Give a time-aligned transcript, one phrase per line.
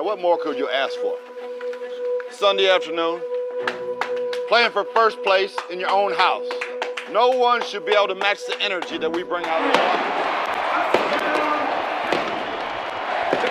[0.00, 1.18] Now, what more could you ask for?
[2.30, 3.20] Sunday afternoon,
[4.48, 6.48] playing for first place in your own house.
[7.12, 9.78] No one should be able to match the energy that we bring out of the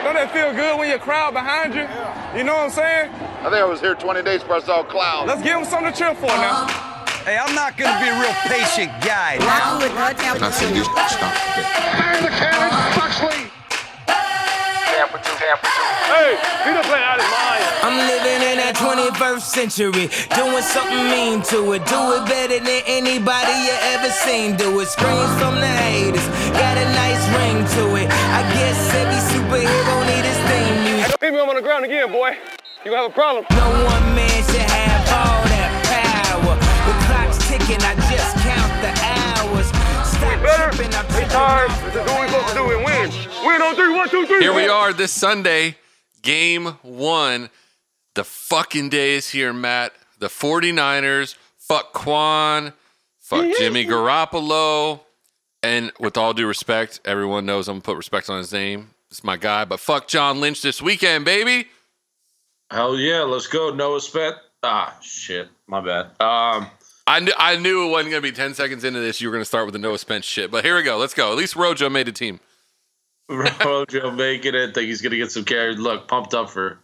[0.03, 1.85] Don't that feel good when your crowd behind you?
[2.35, 3.11] You know what I'm saying?
[3.13, 5.27] I think I was here 20 days before I saw clouds.
[5.27, 6.65] Let's give them something to cheer for now.
[7.29, 9.37] Hey, I'm not gonna be a real patient guy.
[9.37, 11.13] Now with And I said, this stop.
[11.13, 13.51] Fire the cannon, Buxley!
[16.09, 16.35] Hey,
[16.65, 17.63] he done playing out his mind.
[17.85, 20.05] I'm living in that 21st century,
[20.35, 21.85] doing something mean to it.
[21.85, 24.57] Do it better than anybody you ever seen.
[24.57, 24.87] Do it.
[24.89, 26.25] Screams from the haters,
[26.57, 28.07] got a nice ring to it.
[28.09, 31.15] I guess every superhero need his theme music.
[31.21, 32.35] Hit me up on the ground again, boy.
[32.85, 33.45] You have a problem.
[33.51, 36.55] No one man should have all that power.
[36.57, 39.67] The clock's ticking, I just count the hours.
[40.09, 40.73] Stop Better.
[40.73, 41.29] tripping, I'm It's tripping.
[41.31, 41.69] time.
[41.85, 43.07] This is what we supposed to do and win.
[43.45, 43.93] Win on three.
[43.93, 44.41] One, two, three.
[44.41, 45.75] Here we are this Sunday,
[46.21, 47.49] game one.
[48.15, 49.93] The fucking day is here, Matt.
[50.19, 52.73] The 49ers, fuck Quan,
[53.19, 55.01] fuck Jimmy Garoppolo.
[55.61, 58.91] And with all due respect, everyone knows I'm gonna put respect on his name.
[59.11, 61.67] It's my guy, but fuck John Lynch this weekend, baby.
[62.71, 63.73] Hell yeah, let's go.
[63.73, 64.37] Noah Spence.
[64.61, 65.49] Ah, shit.
[65.67, 66.07] My bad.
[66.19, 66.67] Um,
[67.07, 69.19] I knew I knew it wasn't gonna be 10 seconds into this.
[69.19, 70.51] You were gonna start with the Noah Spence shit.
[70.51, 70.97] But here we go.
[70.97, 71.31] Let's go.
[71.31, 72.39] At least Rojo made a team.
[73.29, 74.73] Rojo making it.
[74.73, 75.77] Think he's gonna get some carries.
[75.77, 76.79] Look, pumped up for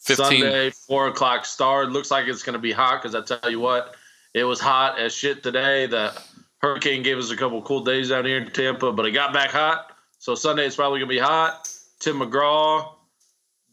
[0.00, 0.40] 15.
[0.40, 1.90] Sunday, four o'clock start.
[1.90, 3.96] Looks like it's gonna be hot because I tell you what,
[4.32, 5.86] it was hot as shit today.
[5.86, 6.16] The
[6.58, 9.50] hurricane gave us a couple cool days down here in Tampa, but it got back
[9.50, 9.92] hot.
[10.18, 11.68] So Sunday it's probably gonna be hot.
[11.98, 12.94] Tim McGraw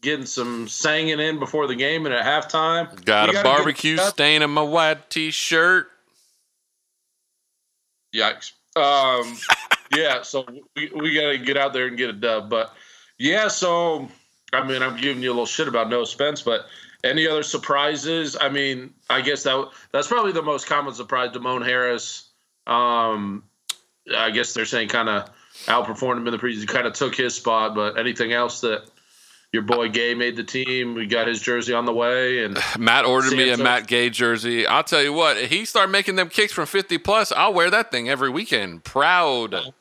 [0.02, 3.04] getting some singing in before the game and at halftime.
[3.04, 5.88] Got a barbecue stain on my white t-shirt.
[8.14, 8.52] Yikes.
[8.74, 9.36] Um,
[9.94, 12.50] yeah, so we, we got to get out there and get a dub.
[12.50, 12.72] But
[13.18, 14.08] yeah, so
[14.52, 16.66] I mean, I'm giving you a little shit about Noah Spence, but
[17.04, 18.36] any other surprises?
[18.40, 21.30] I mean, I guess that that's probably the most common surprise.
[21.30, 22.28] Demone Harris.
[22.66, 23.44] Um,
[24.14, 25.30] I guess they're saying kind of
[25.66, 27.74] outperformed him in the preseason, kind of took his spot.
[27.74, 28.88] But anything else that
[29.56, 30.94] your boy Gay made the team?
[30.94, 33.56] We got his jersey on the way, and Matt ordered me a.
[33.56, 34.66] Matt Gay jersey.
[34.66, 37.32] I'll tell you what, he started making them kicks from 50 plus.
[37.32, 38.84] I'll wear that thing every weekend.
[38.84, 39.72] Proud.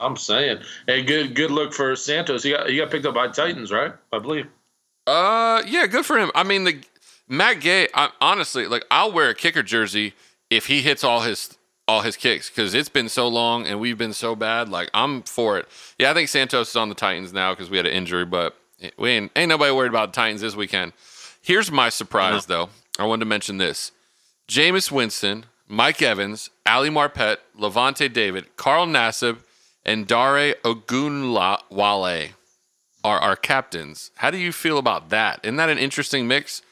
[0.00, 0.58] I'm saying,
[0.88, 2.42] hey, good good look for Santos.
[2.42, 3.92] He got he got picked up by Titans, right?
[4.12, 4.48] I believe.
[5.06, 6.32] Uh, yeah, good for him.
[6.34, 6.82] I mean, the
[7.28, 7.88] Matt Gay.
[7.94, 10.14] I, honestly, like, I'll wear a kicker jersey
[10.50, 13.98] if he hits all his all his kicks because it's been so long and we've
[13.98, 14.68] been so bad.
[14.68, 15.68] Like, I'm for it.
[15.98, 18.56] Yeah, I think Santos is on the Titans now because we had an injury, but
[18.98, 20.92] we ain't, ain't nobody worried about the Titans this weekend.
[21.40, 22.70] Here's my surprise, though.
[22.98, 23.92] I wanted to mention this:
[24.48, 29.38] Jameis Winston, Mike Evans, Ali Marpet, Lavonte David, Carl Nassib,
[29.84, 32.30] and Dare Ogunbowale
[33.04, 34.10] are our captains.
[34.16, 35.40] How do you feel about that?
[35.42, 36.62] Isn't that an interesting mix?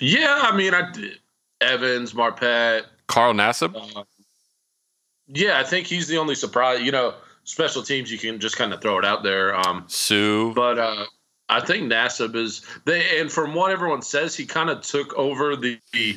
[0.00, 1.18] Yeah, I mean, I did.
[1.60, 2.84] Evans, Marpet.
[3.06, 3.76] Carl Nassib?
[3.76, 4.04] Uh,
[5.28, 6.80] yeah, I think he's the only surprise.
[6.80, 9.54] You know, special teams you can just kind of throw it out there.
[9.54, 10.52] Um, Suh.
[10.54, 11.06] but uh,
[11.48, 15.54] I think Nassib is they, and from what everyone says, he kind of took over
[15.56, 16.16] the, the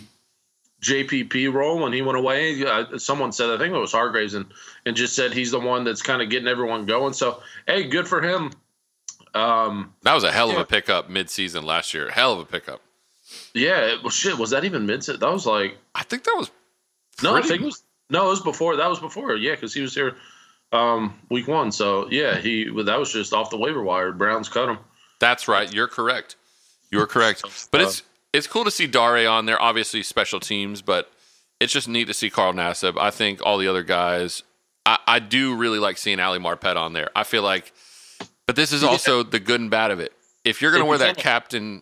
[0.82, 2.64] JPP role when he went away.
[2.66, 4.46] Uh, someone said, I think it was Hargreaves, and
[4.86, 7.14] and just said he's the one that's kind of getting everyone going.
[7.14, 8.52] So, hey, good for him.
[9.34, 10.62] Um, That was a hell of Yeah.
[10.62, 12.10] a pickup mid-season last year.
[12.10, 12.82] Hell of a pickup.
[13.54, 15.02] yeah, well, shit, was that even mid?
[15.02, 16.50] That was like I think that was
[17.22, 18.78] No, I think it was no, it was before.
[18.78, 19.36] That was before.
[19.36, 20.16] Yeah, because he was here
[20.72, 21.72] um, week one.
[21.72, 24.12] So yeah, he that was just off the waiver wire.
[24.12, 24.80] Browns cut him.
[25.20, 25.72] That's right.
[25.72, 26.36] You're correct.
[26.92, 27.44] You're correct.
[27.72, 29.62] But it's it's cool to see Dare on there.
[29.62, 31.12] Obviously, special teams, but
[31.60, 33.00] it's just neat to see Carl Nassib.
[33.00, 34.44] I think all the other guys.
[34.86, 37.10] I, I do really like seeing Ali Marpet on there.
[37.16, 37.74] I feel like,
[38.46, 40.14] but this is also the good and bad of it.
[40.46, 41.82] If you're going to wear that captain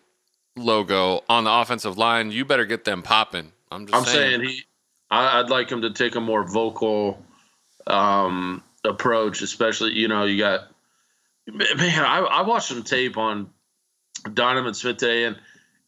[0.55, 3.51] logo on the offensive line, you better get them popping.
[3.69, 4.39] I'm just I'm saying.
[4.39, 4.63] saying he.
[5.11, 7.23] I, I'd like him to take a more vocal
[7.85, 10.67] um, approach, especially you know you got
[11.47, 12.05] man.
[12.05, 13.49] I, I watched some tape on
[14.33, 15.37] Donovan Smith today, and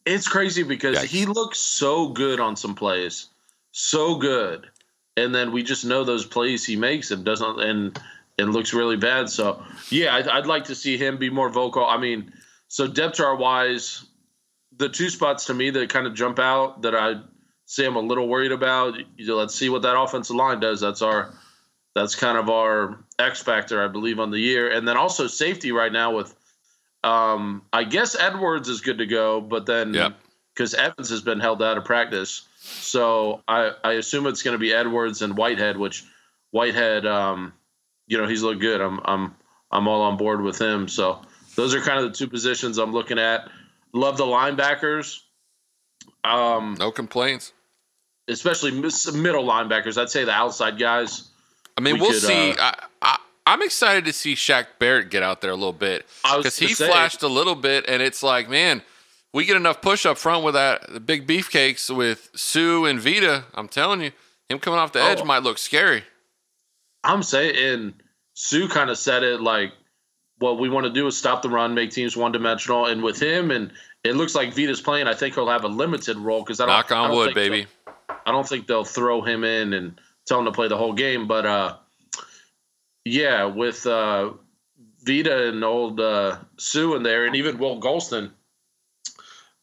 [0.06, 1.06] it's crazy because Yikes.
[1.06, 3.28] he looks so good on some plays,
[3.72, 4.68] so good,
[5.16, 8.00] and then we just know those plays he makes and doesn't and
[8.38, 9.30] and looks really bad.
[9.30, 11.86] So yeah, I'd, I'd like to see him be more vocal.
[11.86, 12.32] I mean,
[12.68, 14.06] so depth chart wise,
[14.76, 17.22] the two spots to me that kind of jump out that I
[17.66, 18.96] say I'm a little worried about.
[19.18, 20.82] You know, let's see what that offensive line does.
[20.82, 21.34] That's our
[21.98, 24.72] that's kind of our X factor, I believe, on the year.
[24.72, 26.34] And then also safety right now with
[27.04, 30.20] um I guess Edwards is good to go, but then Yep.
[30.54, 32.48] because Evans has been held out of practice.
[32.60, 36.04] So I, I assume it's gonna be Edwards and Whitehead, which
[36.52, 37.54] Whitehead um,
[38.08, 38.82] you know, he's looked good.
[38.82, 39.36] I'm I'm
[39.72, 40.88] I'm all on board with him.
[40.88, 41.22] So
[41.56, 43.50] Those are kind of the two positions I'm looking at.
[43.94, 45.20] Love the linebackers.
[46.24, 47.54] Um, No complaints.
[48.28, 49.98] especially middle linebackers.
[50.02, 51.30] I'd say the outside guys.
[51.78, 52.52] I mean, We will see.
[52.52, 56.06] uh, I, I, I'm excited to see Shaq Barrett get out there a little bit
[56.24, 58.82] because he say- flashed a little bit, and it's like, man,
[59.34, 63.46] we get enough push up front with that the big beefcakes with Suh and Vita.
[63.54, 64.12] I'm telling you,
[64.50, 65.26] him coming off the edge Oh.
[65.26, 66.04] might look scary.
[67.04, 67.94] I'm saying, and
[68.34, 69.72] Suh kind of said it like,
[70.40, 72.86] what we want to do is stop the run, make teams one dimensional.
[72.88, 73.72] And with him, and
[74.04, 76.76] it looks like Vita's playing, I think he'll have a limited role because I don't.
[76.76, 77.66] Knock I on don't wood, baby.
[78.26, 81.28] I don't think they'll throw him in and tell him to play the whole game.
[81.28, 81.76] But uh,
[83.06, 84.34] yeah, with uh,
[85.04, 88.32] Vita and old uh, Suh in there, and even Will Gholston,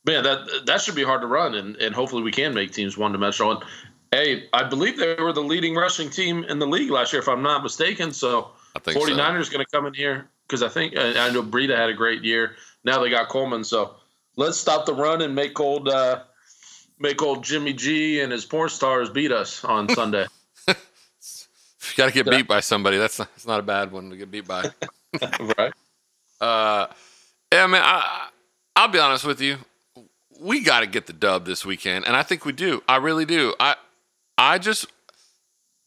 [0.04, 2.96] man, that that should be hard to run, and, and hopefully we can make teams
[2.96, 3.52] one dimensional.
[3.52, 3.64] And
[4.10, 7.28] hey, I believe they were the leading rushing team in the league last year, if
[7.28, 8.12] I'm not mistaken.
[8.12, 9.12] So I think so.
[9.12, 11.94] 49ers going to come in here because I think I I know Breida had a
[11.94, 12.56] great year.
[12.84, 13.96] Now they got Coleman, so
[14.36, 16.22] let's stop the run and make old uh,
[16.98, 20.26] make old Jimmy G and his porn stars beat us on Sunday.
[21.84, 24.08] If you got to get beat by somebody, that's not, that's not a bad one
[24.08, 24.70] to get beat by.
[25.58, 25.72] right?
[26.40, 26.86] Uh,
[27.52, 27.82] yeah, man.
[27.84, 28.28] I,
[28.74, 29.58] I'll be honest with you.
[30.40, 32.82] We got to get the dub this weekend, and I think we do.
[32.88, 33.54] I really do.
[33.60, 33.76] I,
[34.38, 34.86] I just.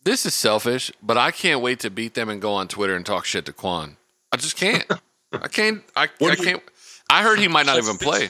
[0.04, 3.04] This is selfish, but I can't wait to beat them and go on Twitter and
[3.04, 3.98] talk shit to Quan.
[4.32, 4.86] I just can't.
[5.34, 5.84] I can't.
[5.96, 6.62] I, I can't.
[7.10, 8.30] I heard he might not even play.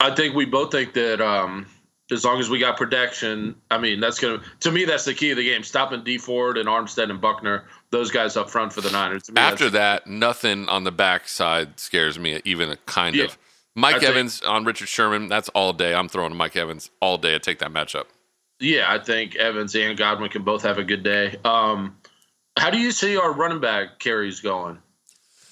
[0.00, 1.66] I think we both think that um,
[2.10, 5.14] as long as we got protection, I mean, that's going to, to me, that's the
[5.14, 5.62] key of the game.
[5.64, 9.28] Stopping Dee Ford and Armstead and Buckner, those guys up front for the Niners.
[9.30, 13.24] Me, After that, nothing on the backside scares me, even a kind Yeah.
[13.24, 13.38] of.
[13.74, 15.28] Mike I think- Evans on Richard Sherman.
[15.28, 15.94] That's all day.
[15.94, 18.04] I'm throwing Mike Evans all day to take that matchup.
[18.58, 21.36] yeah, I think Evans and Godwin can both have a good day.
[21.44, 21.96] Um,
[22.58, 24.78] how do you see our running back carries going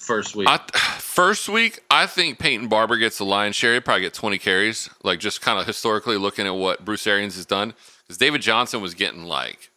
[0.05, 0.47] first week?
[0.47, 0.57] I,
[0.99, 3.73] first week, I think Peyton Barber gets the lion's share.
[3.73, 4.89] He'll probably get 20 carries.
[5.03, 7.73] Like just kind of historically looking at what Bruce Arians has done,
[8.03, 9.71] because David Johnson was getting like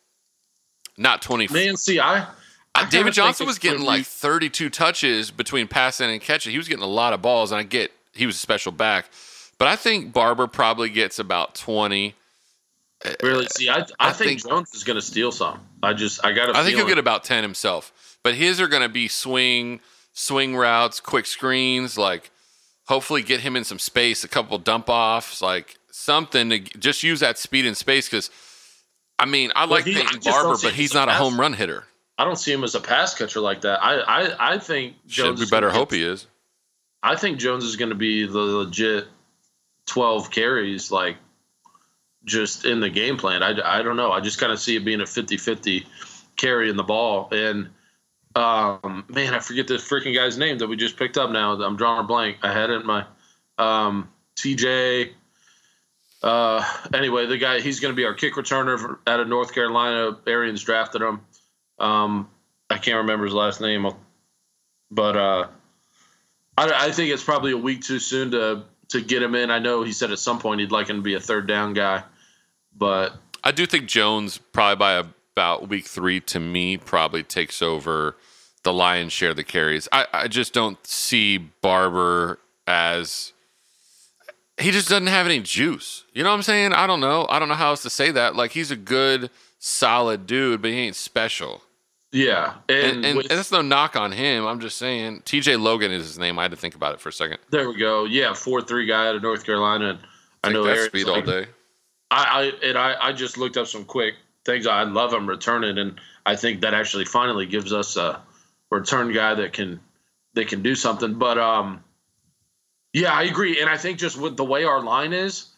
[0.96, 1.48] not 20.
[1.52, 2.26] Man, see, I,
[2.75, 6.52] I David Johnson was getting like 32 touches between passing and catching.
[6.52, 9.10] He was getting a lot of balls, and I get he was a special back,
[9.58, 12.14] but I think Barber probably gets about 20.
[13.04, 13.69] Uh, really see.
[13.69, 15.60] I, I, I think, think- Jones is going to steal some.
[15.82, 16.54] I just, I got.
[16.54, 19.81] I think he'll get about 10 himself, but his are going to be swing,
[20.19, 22.31] swing routes, quick screens, like
[22.87, 27.20] hopefully get him in some space, a couple dump offs, like something to just use
[27.20, 28.09] that speed and space.
[28.09, 28.31] Because
[29.19, 31.53] I mean, I like he- Peyton don't Barber, but he's not a pass- home run
[31.53, 31.85] hitter.
[32.20, 33.81] I don't see him as a pass catcher like that.
[33.81, 36.26] I, I, I think Should Jones we is better hope get- he is.
[37.00, 39.06] I think Jones is going to be the legit
[39.87, 41.17] twelve carries, like
[42.25, 43.44] just in the game plan.
[43.44, 44.11] I, I don't know.
[44.11, 45.87] I just kind of see it being a 50-50
[46.37, 47.29] carry in the ball.
[47.31, 47.70] And
[48.34, 51.30] um, man, I forget this freaking guy's name that we just picked up.
[51.30, 52.38] Now I'm drawing a blank.
[52.42, 53.04] I had it in my
[53.58, 55.10] um, TJ.
[56.22, 60.16] Uh, anyway, the guy he's going to be our kick returner out of North Carolina.
[60.26, 61.20] Arians drafted him.
[61.78, 62.28] Um,
[62.70, 63.86] I can't remember his last name,
[64.90, 65.46] but uh,
[66.56, 69.50] I, I think it's probably a week too soon to to get him in.
[69.50, 71.72] I know he said at some point he'd like him to be a third down
[71.72, 72.02] guy,
[72.76, 73.14] but
[73.44, 75.08] I do think Jones probably by
[75.38, 78.17] about week three to me probably takes over
[78.64, 79.87] the lion's share of the carries.
[79.93, 83.32] I, I just don't see Barber as
[84.60, 86.03] he just doesn't have any juice.
[86.12, 86.72] You know what I'm saying?
[86.72, 87.24] I don't know.
[87.31, 88.34] I don't know how else to say that.
[88.34, 91.62] Like he's a good, solid dude, but he ain't special.
[92.10, 94.44] yeah, and, And, and, with- and that's no knock on him.
[94.44, 96.36] I'm just saying TJ Logan is his name.
[96.36, 97.39] I had to think about it for a second.
[97.51, 98.06] there we go.
[98.06, 99.91] Yeah, four three guy out of North Carolina.
[99.91, 99.98] And
[100.43, 101.46] I Take know that speed like- all day.
[102.10, 102.24] I,
[102.62, 104.15] I and I, I just looked up some quick
[104.48, 104.67] things.
[104.67, 108.20] I love him returning, and I think that actually finally gives us a
[108.70, 109.81] return guy that can
[110.34, 111.14] that can do something.
[111.14, 111.84] But um,
[112.93, 115.50] yeah, I agree, and I think just with the way our line is,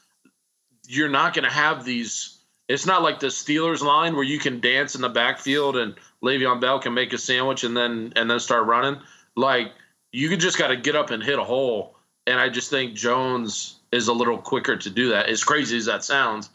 [0.86, 2.38] you're not going to have these.
[2.68, 6.60] It's not like the Steelers line where you can dance in the backfield and Le'Veon
[6.60, 9.00] Bell can make a sandwich and then and then start running.
[9.36, 9.72] Like
[10.12, 11.96] you just got to get up and hit a hole.
[12.26, 15.28] And I just think Jones is a little quicker to do that.
[15.28, 16.50] As crazy as that sounds,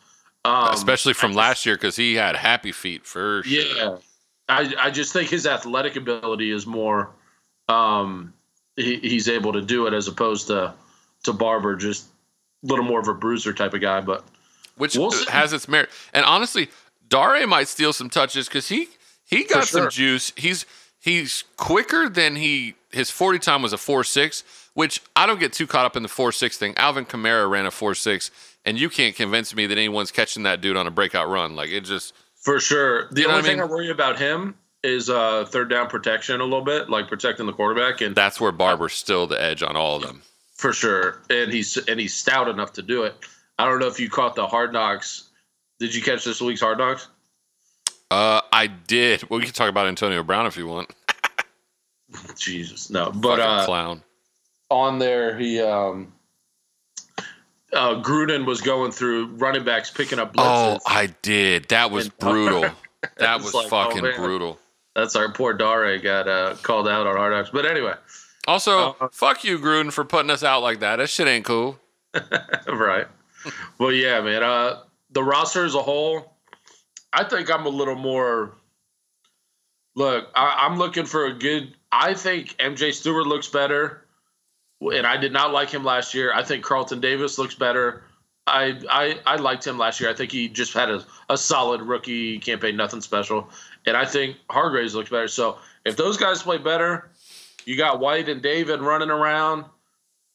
[0.46, 3.78] um, Especially from last year because he had happy feet for sure.
[3.78, 3.98] yeah.
[4.48, 7.10] I I just think his athletic ability is more.
[7.68, 8.34] Um,
[8.76, 10.74] he, he's able to do it as opposed to
[11.24, 12.06] to Barber, just
[12.64, 14.02] a little more of a bruiser type of guy.
[14.02, 14.24] But
[14.78, 15.90] which We'll has its merit.
[16.14, 16.70] And honestly,
[17.10, 18.88] Dare might steal some touches because he
[19.26, 20.32] he got For some juice.
[20.36, 20.68] He's
[21.00, 24.44] he's quicker than he his forty time was a four six,
[24.76, 26.76] which I don't get too caught up in the four six thing.
[26.78, 28.30] Alvin Kamara ran a four six,
[28.66, 31.56] and you can't convince me that anyone's catching that dude on a breakout run.
[31.56, 34.56] Like it just for sure, the You know only I thing I worry about him
[34.84, 38.52] is uh, third down protection a little bit, like protecting the quarterback, and That's where
[38.52, 40.22] Barber's still the edge on all of them.
[40.54, 41.22] for sure.
[41.30, 43.16] And he's and he's stout enough to do it.
[43.58, 45.30] I don't know if you caught the Hard Knocks.
[45.80, 47.08] Did you catch this week's Hard Knocks?
[48.12, 49.30] Uh, I did.
[49.30, 50.94] Well, we can talk about Antonio Brown if you want.
[52.38, 53.12] Jesus, no.
[53.12, 54.04] But uh, clown.
[54.70, 56.14] on there, he um,
[57.74, 60.78] uh, Gruden was going through running backs picking up blitzes.
[60.78, 61.66] Oh, I did.
[61.70, 62.70] That was And- brutal.
[63.18, 64.16] That was like, oh, fucking man.
[64.16, 64.60] brutal.
[64.96, 67.50] That's our poor Dare got uh, called out on Hard Knocks.
[67.50, 67.94] But anyway,
[68.48, 70.96] Also, Uh, fuck you, Gruden, for putting us out like that.
[70.98, 71.78] That shit ain't cool.
[72.68, 73.08] right.
[73.78, 74.42] Well, yeah, man.
[74.42, 74.80] Uh,
[75.12, 76.34] the roster as a whole,
[77.14, 78.54] I think I'm a little more.
[79.96, 81.74] Look, I, I'm looking for a good.
[81.92, 84.05] I think MJ Stewart looks better,
[84.92, 86.34] and I did not like him last year.
[86.34, 88.04] I think Carlton Davis looks better.
[88.48, 90.10] I I, I liked him last year.
[90.10, 93.50] I think he just had a, a solid rookie campaign, nothing special.
[93.86, 95.28] And I think Hargreaves looks better.
[95.28, 97.10] So if those guys play better,
[97.66, 99.66] you got White and David running around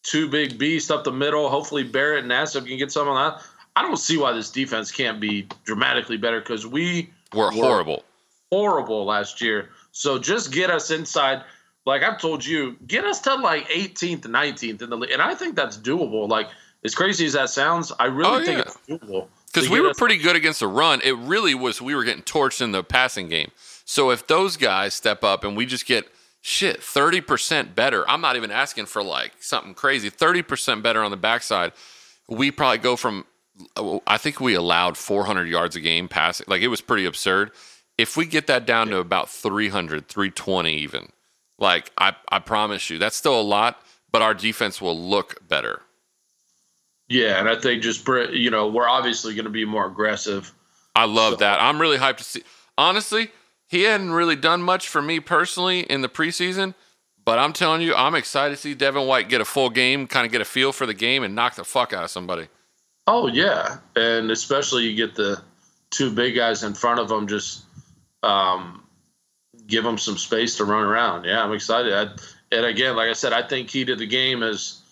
[0.02, 1.48] two big beasts up the middle.
[1.48, 3.42] Hopefully Barrett and Nassib can get some on that.
[3.76, 8.02] I don't see why this defense can't be dramatically better because we We're horrible.
[8.50, 9.70] horrible last year.
[9.92, 11.44] So just get us inside.
[11.86, 15.34] Like I've told you, get us to like 18th, 19th in the league, and I
[15.34, 16.28] think that's doable.
[16.28, 16.48] Like
[16.84, 18.64] as crazy as that sounds, I really Oh, think yeah.
[18.66, 19.28] it's doable.
[19.52, 21.00] Because we were us- pretty good against the run.
[21.02, 23.50] It really was, we were getting torched in the passing game.
[23.84, 26.06] So if those guys step up and we just get
[26.42, 31.16] shit 30% better, I'm not even asking for like something crazy, 30% better on the
[31.16, 31.72] backside,
[32.28, 33.24] we probably go from,
[34.06, 36.44] I think we allowed 400 yards a game passing.
[36.48, 37.50] Like it was pretty absurd.
[37.98, 41.08] If we get that down to about 300, 320 even,
[41.60, 45.82] like I, I promise you, that's still a lot, but our defense will look better.
[47.08, 50.52] Yeah, and I think just you know we're obviously going to be more aggressive.
[50.94, 51.60] I love So- that.
[51.60, 52.42] I'm really hyped to see.
[52.78, 53.30] Honestly,
[53.68, 56.74] he hadn't really done much for me personally in the preseason,
[57.24, 60.24] but I'm telling you, I'm excited to see Devin White get a full game, kind
[60.24, 62.48] of get a feel for the game, and knock the fuck out of somebody.
[63.06, 65.42] Oh yeah, and especially you get the
[65.90, 67.64] two big guys in front of him just
[68.22, 68.84] um,
[69.70, 71.24] give them some space to run around.
[71.24, 71.92] Yeah, I'm excited.
[71.94, 72.08] I,
[72.54, 74.82] and again, like I said, I think key to the game is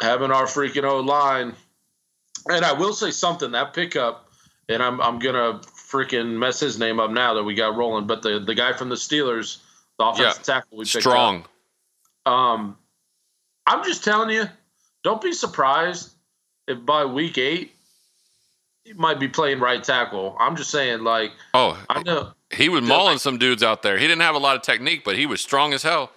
[0.00, 1.54] having our freaking O line.
[2.48, 4.30] And I will say something that pickup,
[4.68, 8.06] and I'm I'm gonna freaking mess his name up now that we got rolling.
[8.06, 9.58] But the the guy from the Steelers,
[9.98, 10.54] the offensive Yeah.
[10.54, 11.44] tackle we picked up, Strong.
[12.24, 12.78] um,
[13.66, 14.44] I'm just telling you,
[15.04, 16.12] don't be surprised
[16.66, 17.74] if by week eight
[18.96, 20.36] might be playing right tackle.
[20.40, 23.98] I'm just saying, like Oh, I know, he was mauling some dudes out there.
[23.98, 26.10] He didn't have a lot of technique, but he was strong as hell.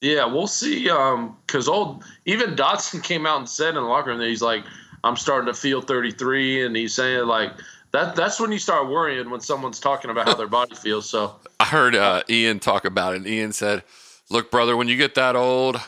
[0.00, 0.88] yeah, we'll see.
[0.90, 4.42] Um, because old even Dotson came out and said in the locker room that he's
[4.42, 4.64] like,
[5.02, 7.52] I'm starting to feel 33, and he's saying like
[7.92, 8.14] that.
[8.16, 11.08] That's when you start worrying when someone's talking about how their body feels.
[11.08, 13.18] So I heard uh, Ian talk about it.
[13.18, 13.82] And Ian said,
[14.28, 15.80] "Look, brother, when you get that old,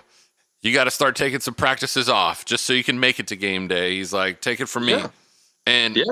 [0.62, 3.36] you got to start taking some practices off just so you can make it to
[3.36, 5.08] game day." He's like, "Take it from me." Yeah.
[5.66, 6.04] And yeah,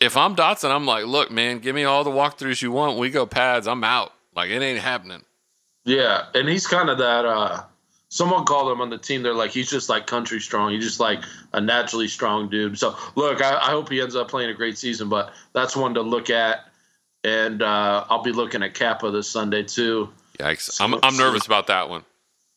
[0.00, 2.98] if I'm Dotson, I'm like, "Look, man, give me all the walkthroughs you want.
[2.98, 3.66] We go pads.
[3.68, 4.12] I'm out.
[4.34, 5.22] Like it ain't happening."
[5.84, 7.24] Yeah, and he's kind of that.
[7.24, 7.62] uh
[8.08, 9.22] Someone called him on the team.
[9.22, 10.72] They're like, he's just like country strong.
[10.72, 11.22] He's just like
[11.54, 12.78] a naturally strong dude.
[12.78, 15.08] So look, I, I hope he ends up playing a great season.
[15.08, 16.66] But that's one to look at,
[17.24, 20.78] and uh I'll be looking at Cappa this Sunday too, Yikes!
[20.80, 22.04] I'm I'm nervous about that one.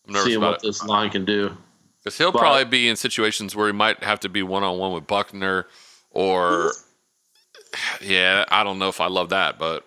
[0.06, 1.56] I'm nervous seeing about what it this line can do.
[2.04, 4.78] because he'll but- probably be in situations where he might have to be one on
[4.78, 5.68] one with Buckner,
[6.16, 6.72] or
[8.02, 9.86] yeah, I don't know if I love that, but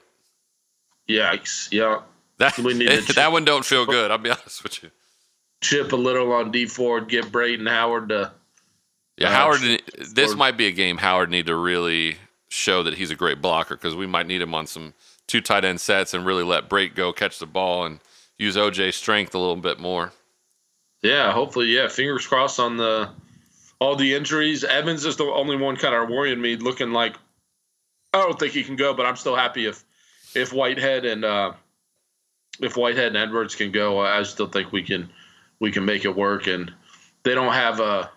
[1.09, 1.69] Yikes!
[1.73, 2.03] Yeah,
[2.39, 4.11] that We need to that one don't feel good.
[4.11, 4.91] I'll be honest with you.
[5.63, 8.33] chip a little on Dee Ford, get Brayton Howard to.
[9.17, 9.59] Yeah, Uh, Howard.
[9.61, 9.79] sure.
[10.15, 12.19] This Or- might be a game Howard need to really
[12.51, 14.95] show that he's a great blocker because we might need him on some
[15.27, 18.01] two tight end sets and really let Brate go catch the ball and
[18.39, 20.13] use OJ's strength a little bit more.
[21.03, 21.89] Yeah, hopefully, yeah.
[21.89, 23.09] Fingers crossed on the
[23.81, 24.65] all the injuries.
[24.65, 27.17] Evans is the only one kind of worrying me, looking like
[28.13, 29.85] I don't think he can go, but I'm still happy if
[30.35, 31.53] if Whitehead and uh,
[32.61, 34.01] if Whitehead and Edwards can go.
[34.01, 35.11] I still think we can
[35.61, 36.73] we can make it work, and
[37.23, 38.11] they don't have a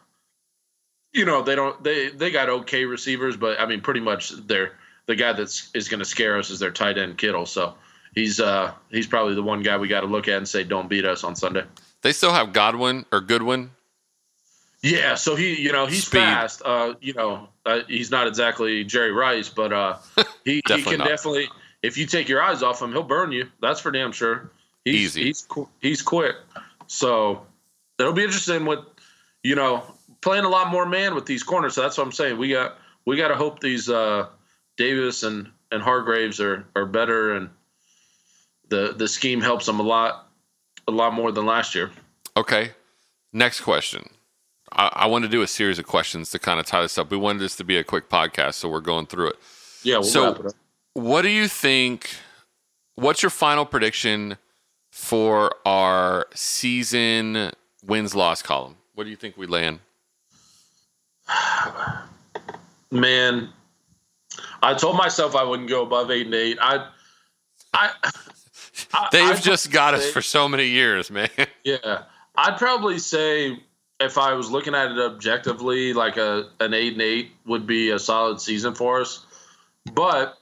[1.13, 4.73] you know they don't they they got okay receivers, but I mean pretty much they're
[5.07, 7.45] the guy that's is going to scare us is their tight end Kittle.
[7.45, 7.75] So
[8.15, 10.89] he's uh he's probably the one guy we got to look at and say don't
[10.89, 11.63] beat us on Sunday.
[12.01, 13.71] They still have Godwin or Goodwin.
[14.83, 16.19] Yeah, so he, you know, he's Speed.
[16.19, 16.61] fast.
[16.65, 19.97] Uh, you know, uh, he's not exactly Jerry Rice, but uh,
[20.43, 21.07] he, he can not.
[21.07, 21.49] definitely.
[21.83, 23.47] If you take your eyes off him, he'll burn you.
[23.61, 24.51] That's for damn sure.
[24.85, 25.23] He's, Easy.
[25.25, 25.47] He's
[25.81, 26.35] he's quick.
[26.87, 27.45] So
[27.99, 28.79] it'll be interesting with,
[29.43, 29.83] you know,
[30.21, 31.75] playing a lot more man with these corners.
[31.75, 32.37] So that's what I'm saying.
[32.37, 34.27] We got we got to hope these uh,
[34.77, 37.49] Davis and and Hargreaves are are better and
[38.69, 40.27] the the scheme helps them a lot,
[40.87, 41.91] a lot more than last year.
[42.35, 42.71] Okay.
[43.33, 44.09] Next question.
[44.73, 47.11] I, I want to do a series of questions to kind of tie this up.
[47.11, 49.35] We wanted this to be a quick podcast, so we're going through it.
[49.83, 50.53] Yeah, we'll So- wrap it up.
[50.93, 52.09] What do you think?
[52.95, 54.37] What's your final prediction
[54.91, 57.51] for our season
[57.85, 58.75] wins loss column?
[58.93, 59.79] What do you think we land?
[62.91, 63.49] Man,
[64.61, 66.57] I told myself I wouldn't go above eight and eight.
[66.61, 66.87] I,
[67.73, 67.91] I,
[68.93, 71.29] I They've I'd just got us for so many years, man.
[71.63, 72.03] Yeah,
[72.35, 73.63] I'd probably say
[74.01, 77.91] if I was looking at it objectively, like a an eight and eight would be
[77.91, 79.25] a solid season for us.
[79.93, 80.37] But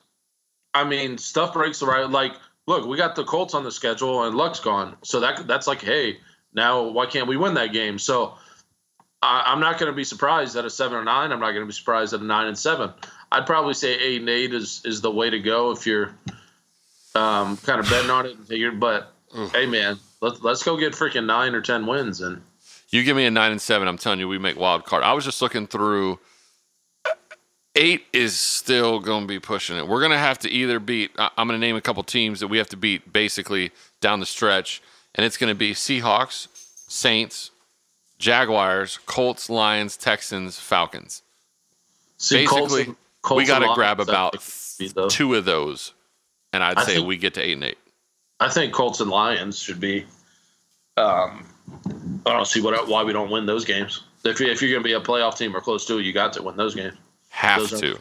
[0.74, 2.10] I mean, stuff breaks the right.
[2.10, 2.34] Like,
[2.68, 5.82] look, we got the Colts on the schedule and Luck's gone, so that that's like,
[5.82, 6.18] hey,
[6.54, 8.00] now why can't we win that game?
[8.00, 8.36] So
[9.22, 11.32] I, I'm not going to be surprised at a seven or nine.
[11.32, 12.92] I'm not going to be surprised at a nine and seven.
[13.32, 16.16] I'd probably say eight and eight is is the way to go if you're
[17.16, 18.80] um, kind of betting on it and figured.
[18.80, 19.14] But
[19.52, 22.42] hey, man, let's let's go get freaking nine or ten wins and.
[22.92, 25.04] You give me a nine and seven, I'm telling you, we make wild card.
[25.04, 26.20] I was just looking through.
[27.76, 29.88] Eight is still going to be pushing it.
[29.88, 31.12] We're going to have to either beat.
[31.18, 34.26] I'm going to name a couple teams that we have to beat basically down the
[34.26, 34.82] stretch,
[35.16, 36.48] and it's going to be Seahawks,
[36.90, 37.52] Saints,
[38.18, 41.22] Jaguars, Colts, Lions, Texans, Falcons.
[42.18, 45.46] See, Basically, and- Colts we got to grab about think, would be the- two of
[45.46, 45.94] those,
[46.52, 47.78] and I'd I say think- we get to eight and eight.
[48.40, 50.06] I think Colts and Lions should be.
[50.98, 51.46] Um,
[52.26, 54.04] I don't see what why we don't win those games.
[54.24, 56.12] If, you, if you're going to be a playoff team or close to it, you
[56.12, 56.96] got to win those games.
[57.30, 58.00] Have Those to.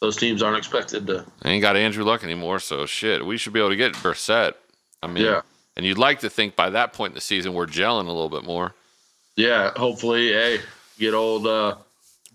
[0.00, 1.24] Those teams aren't expected to.
[1.42, 3.24] I ain't got Andrew Luck anymore, so shit.
[3.24, 4.54] We should be able to get Brissett.
[5.02, 5.42] I mean, Yeah.
[5.76, 8.28] and you'd like to think by that point in the season we're gelling a little
[8.30, 8.74] bit more.
[9.36, 10.58] Yeah, hopefully, hey,
[10.98, 11.76] get old uh,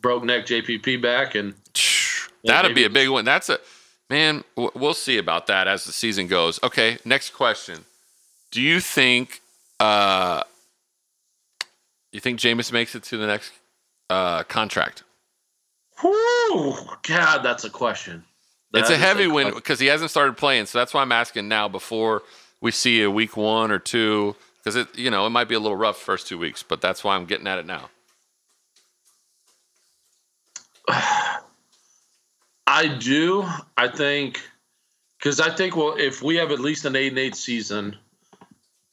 [0.02, 1.54] broke neck JPP back and
[2.46, 3.26] That'd be a big one.
[3.26, 3.60] That's a
[4.10, 4.44] man.
[4.56, 6.60] w- We'll see about that as the season goes.
[6.64, 7.84] Okay, next question.
[8.52, 9.42] Do you think?
[9.80, 10.42] uh
[12.16, 13.52] You think Jameis makes it to the next
[14.10, 15.04] uh contract?
[16.00, 16.74] Whew,
[17.06, 18.24] God, that's a question.
[18.74, 21.68] it's a heavy win because he hasn't started playing, so that's why I'm asking now
[21.68, 22.24] before
[22.62, 25.60] we see a week one or two because it you know it might be a
[25.60, 27.90] little rough first two weeks, but that's why I'm getting at it now.
[32.66, 33.46] I do.
[33.76, 34.40] I think
[35.20, 37.98] because I think well, if we have at least an eight and eight season,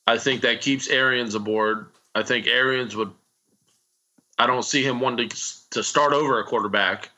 [0.09, 1.87] I think that keeps Arians aboard.
[2.14, 3.11] I think Arians would.
[4.38, 7.11] I don't see him wanting to, to start over a quarterback.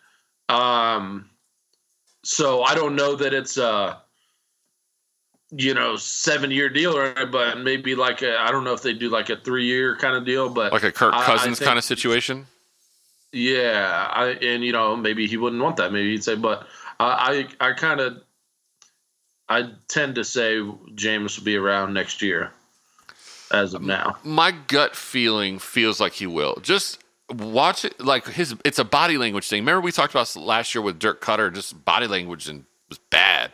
[0.49, 1.31] Um,
[2.23, 4.01] so I don't know that it's a
[5.51, 8.93] you know seven year deal or but maybe like a, I don't know if they
[8.93, 11.59] do like a three year kind of deal, but Like a Kirk I- I Cousins
[11.59, 12.47] think- kind of situation.
[13.33, 15.93] yeah, I and you know maybe he wouldn't want that.
[15.93, 16.67] Maybe he'd say, but
[17.01, 18.23] I I, I kind of
[19.49, 20.61] I tend to say
[20.95, 22.51] James will be around next year,
[23.55, 24.17] as of now.
[24.25, 26.57] my gut feeling feels like he will.
[26.63, 29.63] Just watch it like his it's a body language thing.
[29.63, 33.53] Remember we talked about last year with Dirk Koetter, just body language and was bad.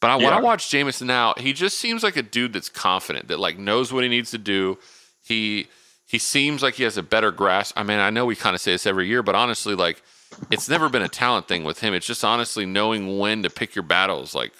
[0.00, 3.28] But I, when I watch Jameson now, he just seems like a dude that's confident,
[3.28, 4.78] that like knows what he needs to do.
[5.22, 5.68] He
[6.06, 7.72] he seems like he has a better grasp.
[7.78, 10.02] I mean, I know we kind of say this every year, but honestly, like
[10.50, 11.94] it's never been a talent thing with him.
[11.94, 14.34] It's just honestly knowing when to pick your battles.
[14.34, 14.52] Like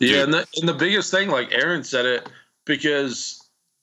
[0.00, 2.28] Yeah, and the, and the biggest thing, like Aaron said it,
[2.64, 3.39] because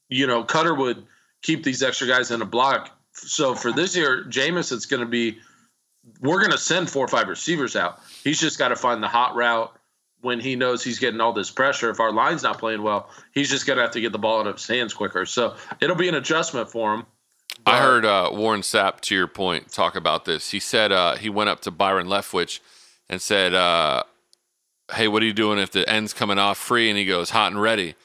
[0.10, 1.06] you know Koetter would
[1.41, 2.91] keep these extra guys in a block.
[3.13, 5.39] So for this year, Jameis, it's going to be
[6.22, 8.00] we're going to send four or five receivers out.
[8.24, 9.74] He's just got to find the hot route
[10.22, 11.89] when he knows he's getting all this pressure.
[11.89, 14.39] If our line's not playing well, he's just going to have to get the ball
[14.39, 15.26] out of his hands quicker.
[15.26, 17.06] So it'll be an adjustment for him.
[17.65, 20.52] I heard uh, Warren Sapp, to your point, talk about this.
[20.52, 22.60] He said uh, he went up to Byron Leftwich
[23.10, 24.04] and said, uh,
[24.93, 27.52] "Hey, what are you doing if the end's coming off free?" And he goes, "Hot
[27.52, 27.96] and ready."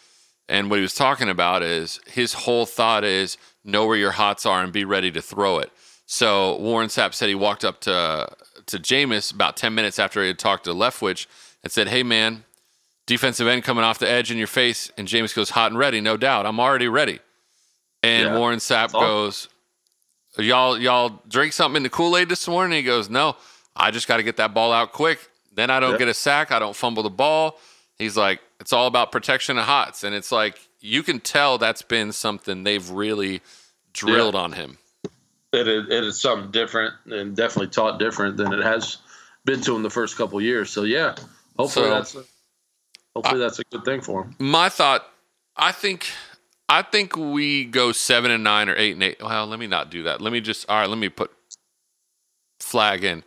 [0.49, 4.45] And what he was talking about is his whole thought is know where your hots
[4.45, 5.71] are and be ready to throw it.
[6.07, 8.29] So Warren Sapp said he walked up to
[8.67, 11.27] to Jameis about ten minutes after he had talked to Leftwich
[11.63, 12.45] and said, "Hey, man."
[13.05, 16.01] Defensive end coming off the edge in your face, and James goes hot and ready,
[16.01, 16.47] no doubt.
[16.47, 17.19] I'm already ready.
[18.05, 18.39] And Yeah.
[18.39, 19.49] Warren Sapp goes,
[20.39, 22.77] y'all y'all drink something in the Kool-Aid this morning?
[22.79, 23.35] And He goes, no,
[23.75, 25.19] I just got to get that ball out quick.
[25.53, 25.99] Then I don't Yep.
[25.99, 26.53] get a sack.
[26.53, 27.59] I don't fumble the ball.
[28.03, 30.03] He's like, it's all about protection of hots.
[30.03, 33.41] And it's like, you can tell that's been something they've really
[33.93, 34.79] drilled on him.
[35.53, 38.99] It is, it is something different and definitely taught different than it has
[39.45, 40.71] been to him the first couple of years.
[40.71, 41.15] So yeah,
[41.57, 42.25] hopefully So- that's a,
[43.15, 44.35] hopefully that's a good thing for him.
[44.39, 45.07] My thought,
[45.57, 46.09] I think,
[46.69, 49.23] I think we go seven and nine or eight and eight.
[49.23, 50.21] Well, let me not do that.
[50.21, 51.31] Let me just, all right, let me put
[52.59, 53.23] flag in.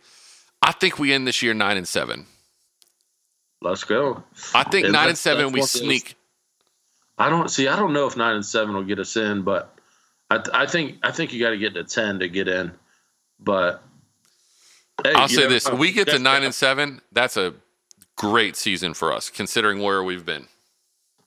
[0.60, 2.26] I think we end this year nine and seven.
[3.62, 4.22] Let's go.
[4.54, 6.16] I think And nine and seven we one of those- sneak.
[7.18, 7.66] I don't see.
[7.66, 9.74] I don't know if nine and seven will get us in, but
[10.30, 12.72] I, I think I think you got to get to ten to get in.
[13.40, 13.82] But
[15.02, 17.00] hey, I'll say this: we get to nine and seven.
[17.12, 17.54] That's a
[18.16, 20.46] great season for us, considering where we've been.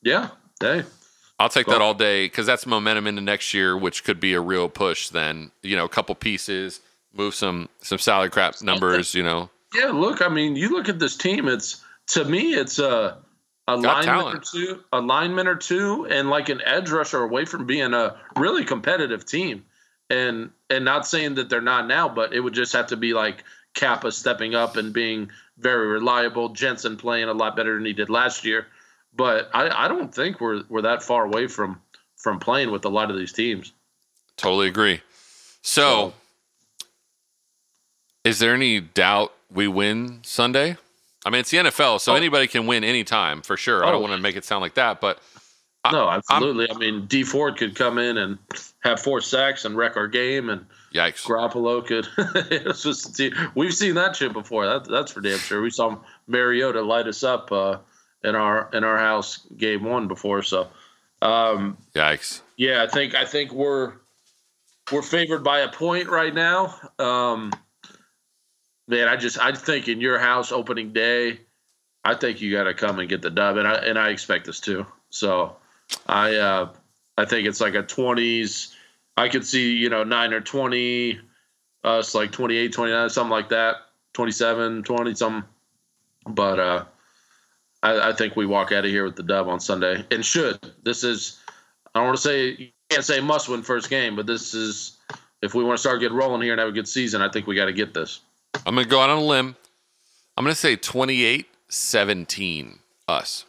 [0.03, 0.29] Yeah.
[0.59, 0.83] Hey.
[1.39, 4.41] I'll take that all day because that's momentum into next year, which could be a
[4.41, 5.09] real push.
[5.09, 6.81] Then you know, a couple pieces,
[7.13, 9.15] move some some salary crap numbers.
[9.15, 9.87] You know, Yeah.
[9.87, 11.47] Look, I mean, you look at this team.
[11.47, 13.17] It's to me, it's a
[13.67, 17.45] a Got lineman or two, a lineman or two, and like an edge rusher away
[17.45, 19.65] from being a really competitive team.
[20.09, 23.13] And and not saying that they're not now, but it would just have to be
[23.13, 23.43] like
[23.75, 26.49] Cappa stepping up and being very reliable.
[26.49, 28.65] Jensen playing a lot better than he did last year.
[29.15, 31.79] But I, I don't think we're we're that far away from
[32.17, 33.71] from playing with a lot of these teams.
[34.35, 35.01] totally agree.
[35.61, 36.13] So,
[38.23, 40.77] is there any doubt we win Sunday?
[41.25, 42.15] I mean, it's the NFL, so Oh.
[42.15, 43.83] anybody can win anytime for sure.
[43.83, 43.91] I Oh.
[43.93, 45.19] don't want to make it sound like that, but
[45.83, 46.69] I- No, absolutely.
[46.69, 48.37] I mean, Dee Ford could come in and
[48.81, 51.23] have four sacks and wreck our game, and yikes.
[51.25, 52.07] Garoppolo could.
[52.51, 53.19] it's just
[53.55, 54.65] we've seen that shit before.
[54.65, 55.61] That, that's for damn sure.
[55.61, 57.77] We saw Mariota light us up uh,
[58.23, 60.41] in our in our house game one before.
[60.43, 60.67] So,
[61.21, 62.41] um, Yikes.
[62.57, 63.93] yeah, I think I think we're
[64.91, 66.75] we're favored by a point right now.
[66.99, 67.53] Um,
[68.89, 71.39] man, I just I think in your house opening day,
[72.03, 74.45] I think you got to come and get the dub, and I and I expect
[74.45, 74.85] this too.
[75.09, 75.55] So,
[76.07, 76.69] I uh,
[77.17, 78.75] I think it's like a twenties.
[79.15, 81.19] I could see you know nine or twenty,
[81.83, 83.75] us like 28, 29, something like that,
[84.13, 85.49] 27, 20 something.
[86.25, 86.85] But uh,
[87.83, 90.59] I, I think we walk out of here with the dub on Sunday, and should
[90.83, 91.39] this is
[91.93, 94.97] I don't want to say you can't say must win first game, but this is
[95.41, 97.45] if we want to start getting rolling here and have a good season, I think
[97.45, 98.21] we got to get this.
[98.65, 99.55] I'm going to go out on a limb.
[100.37, 103.45] I'm going to say 28 17 us.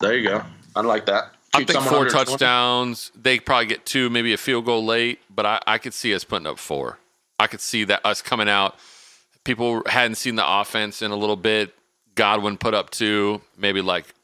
[0.00, 0.44] There you go.
[0.74, 1.32] I like that.
[1.54, 3.12] I Keep think four touchdowns.
[3.14, 6.24] They probably get two, maybe a field goal late, but I, I could see us
[6.24, 6.98] putting up four.
[7.38, 8.76] I could see that us coming out.
[9.44, 11.74] People hadn't seen the offense in a little bit.
[12.14, 14.14] Godwin put up two, maybe like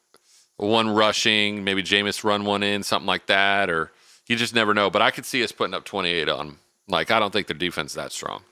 [0.56, 3.92] one rushing, maybe Jameis run one in, something like that, or
[4.26, 4.90] you just never know.
[4.90, 6.58] But I could see us putting up 28 on 'em.
[6.88, 8.42] Like, I don't think their defense is that strong.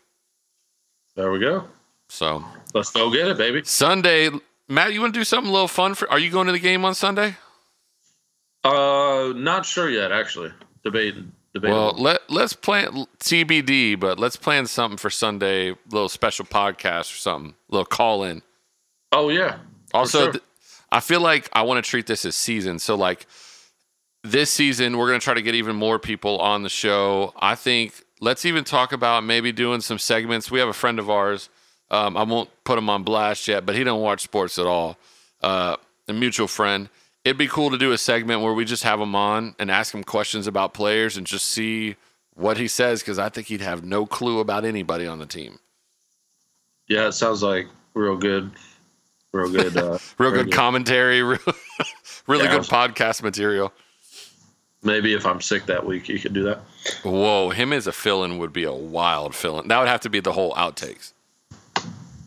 [1.17, 1.65] There we go.
[2.09, 3.63] So, Let's go get it, baby.
[3.65, 4.31] Sunday,
[4.69, 6.09] Matt, you want to do something a little fun for?
[6.11, 7.37] Are you going to the game on Sunday?
[8.63, 10.13] Uh, not sure yet.
[10.13, 10.53] Actually,
[10.85, 11.33] debating.
[11.55, 11.75] Debating.
[11.75, 17.17] Well, let let's plan TBD, but let's plan something for Sunday, little special podcast or
[17.17, 18.43] something, little call in.
[19.13, 19.59] oh yeah.
[19.95, 20.33] Also, sure.
[20.33, 20.45] th-
[20.93, 22.79] I feel like I want to treat this as season.
[22.79, 23.27] So, like
[24.23, 27.33] this season, we're going to try to get even more people on the show.
[27.39, 30.51] I think let's even talk about maybe doing some segments.
[30.51, 31.49] We have a friend of ours.
[31.91, 34.97] Um, I won't put him on blast yet, but he don't watch sports at all.
[35.43, 35.77] Uh,
[36.09, 36.89] a mutual friend.
[37.25, 39.93] It'd be cool to do a segment where we just have him on and ask
[39.95, 41.97] him questions about players and just see
[42.35, 45.59] what he says because I think he'd have no clue about anybody on the team.
[46.89, 48.53] Yeah, it sounds like real good.
[49.33, 49.77] Real good.
[49.77, 51.39] Uh, Real good commentary, real,
[52.27, 52.59] really Yeah.
[52.59, 53.73] good podcast material.
[54.87, 56.59] Maybe if I'm sick that week, you could do that.
[57.03, 59.67] Whoa, him as a fill-in would be a wild fill-in.
[59.67, 61.13] That would have to be the whole outtakes.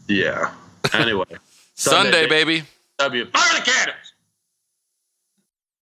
[0.10, 0.52] Yeah.
[0.94, 1.24] Anyway,
[1.76, 2.64] Sunday, Sunday, baby.
[2.98, 3.26] W.
[3.28, 4.09] Fire the cannons.